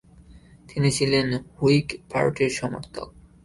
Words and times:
তিনি 0.69 0.89
ছিলেন 0.91 1.27
হুইগ 1.57 1.87
পার্টির 2.11 2.49
সমর্থক। 2.49 3.07